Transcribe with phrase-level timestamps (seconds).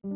[0.00, 0.08] 小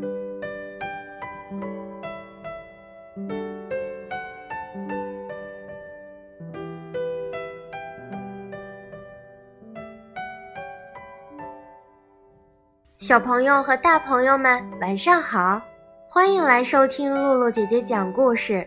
[13.21, 15.61] 朋友和大朋友们，晚上好！
[16.09, 18.66] 欢迎来收听露露姐姐讲故事。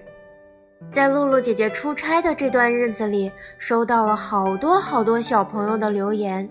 [0.91, 6.47] 在露露姐姐出差的这段日子里，收到了好多好多小朋友的留言。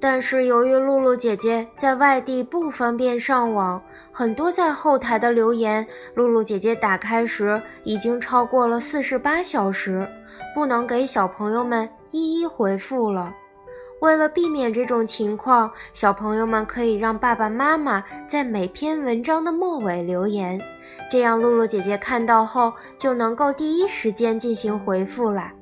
[0.00, 3.82] 但是由于露露姐姐在外地不方便上网，
[4.12, 10.06] 很多在后台的留言，露露姐姐打开时已经超过了四十八小时，
[10.54, 13.34] 不能给小朋友们一一回复了。
[14.00, 20.60] 为了避免这种情况，小朋友们可以让爸爸妈妈在每篇文章的末尾留言，
[21.10, 25.52] 这样露露姐姐看到后就能够第一时间进行回复了。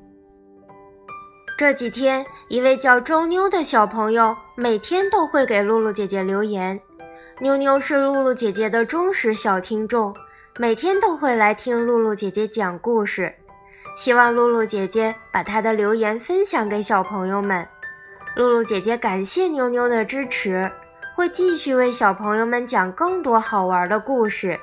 [1.58, 6.80] 这几天，一位叫周妞的小朋友每天都会给露露姐姐留言。
[7.40, 10.12] 妞妞是露露姐姐的忠实小听众，
[10.58, 13.32] 每天都会来听露露姐姐讲故事，
[13.96, 17.64] 希望露露姐姐把她的留言分享给小朋友们。
[18.34, 20.68] 露露姐姐感谢妞妞的支持，
[21.14, 24.58] 会继续为小朋友们讲更多好玩的故事。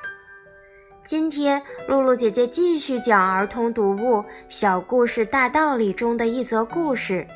[1.02, 4.18] 今天，露露姐姐继续讲儿童读物
[4.50, 7.26] 《小故事大道理》中的一则故事，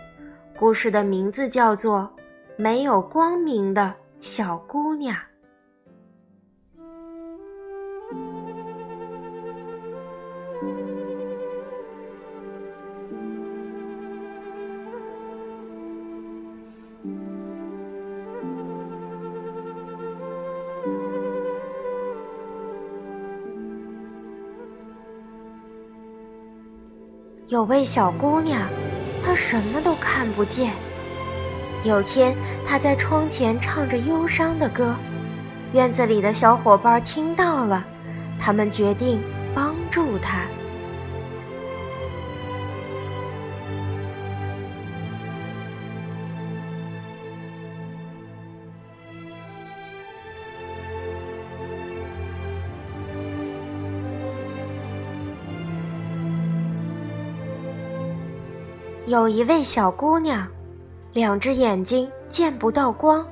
[0.58, 2.00] 故事的名字叫做
[2.56, 5.16] 《没有光明的小姑娘》。
[27.50, 28.62] 有位小姑娘，
[29.26, 30.72] 她什么都看不见。
[31.82, 32.32] 有天，
[32.64, 34.94] 她在窗前唱着忧伤的歌，
[35.72, 37.84] 院子里的小伙伴听到了，
[38.38, 39.20] 他们决定
[39.52, 40.42] 帮助她。
[59.10, 60.46] 有一位小姑娘，
[61.12, 63.26] 两只眼睛见不到光。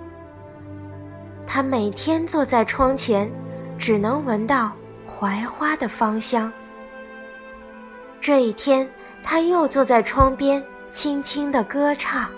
[1.46, 3.30] 她每天坐在窗前，
[3.78, 4.72] 只能闻到
[5.06, 6.52] 槐花的芳香。
[8.20, 8.90] 这一天，
[9.22, 12.28] 她又坐在窗边，轻轻地歌唱。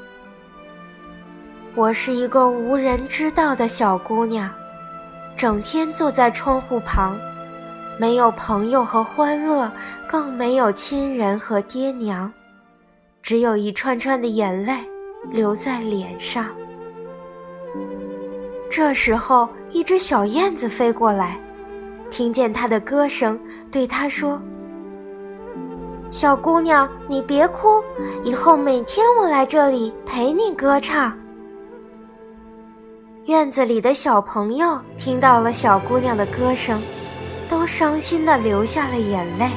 [1.75, 4.51] 我是一个无人知道的小姑娘，
[5.34, 7.19] 整天坐在窗户旁，
[7.99, 9.72] 没有朋友和欢乐，
[10.07, 12.31] 更没有亲人和爹娘。
[13.23, 14.75] 只有一串串的眼泪
[15.31, 16.47] 流在脸上。
[18.71, 21.41] 这时候，一只小燕子飞过来，
[22.11, 23.39] 听见他的歌声，
[23.71, 24.41] 对他说
[26.11, 27.83] ：“小姑娘，你别哭，
[28.25, 31.17] 以后每天我来这里陪你歌唱。”
[33.27, 36.81] 院子里的小朋友听到了小姑娘的歌声，
[37.49, 39.49] 都伤心的流下了眼泪。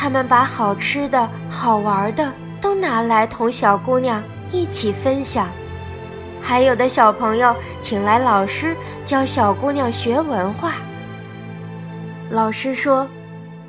[0.00, 5.46] 他们把好吃的、好玩的都拿来同小姑娘一起分享，
[6.40, 8.74] 还有的小朋友请来老师
[9.04, 10.72] 教小姑娘学文化。
[12.30, 13.06] 老师说：“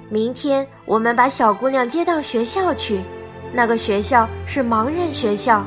[0.07, 3.01] 明天我们把小姑娘接到学校去，
[3.51, 5.65] 那个学校是盲人学校，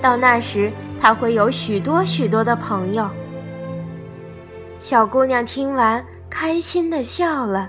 [0.00, 3.06] 到那时她会有许多许多的朋友。”
[4.80, 7.68] 小姑娘听完，开心的笑了，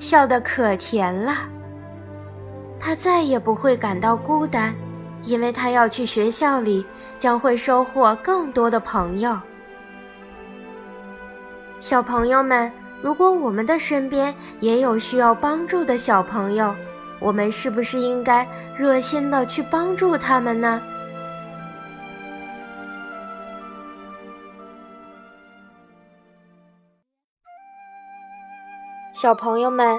[0.00, 1.32] 笑得可甜了。
[2.78, 4.74] 他再也不会感到孤单，
[5.24, 6.86] 因为他要去学校里，
[7.18, 9.38] 将会收获更多的朋友。
[11.80, 12.70] 小朋友们，
[13.02, 16.74] 如果我们的身边也有需要帮助的小朋友，
[17.18, 20.80] 我们是不是应该热心的去帮助他们呢？
[29.12, 29.98] 小朋友们。